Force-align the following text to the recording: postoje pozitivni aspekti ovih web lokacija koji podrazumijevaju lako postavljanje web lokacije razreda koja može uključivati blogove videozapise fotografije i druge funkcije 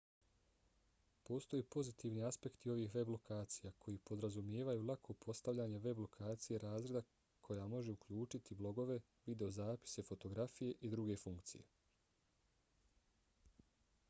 postoje 1.29 1.63
pozitivni 1.73 2.21
aspekti 2.29 2.69
ovih 2.75 2.93
web 2.95 3.09
lokacija 3.15 3.71
koji 3.83 3.99
podrazumijevaju 4.11 4.85
lako 4.91 5.15
postavljanje 5.25 5.81
web 5.83 6.01
lokacije 6.05 6.61
razreda 6.63 7.03
koja 7.49 7.67
može 7.75 7.95
uključivati 7.97 8.57
blogove 8.63 8.95
videozapise 9.27 10.05
fotografije 10.09 10.73
i 10.81 10.91
druge 10.95 11.19
funkcije 11.25 13.61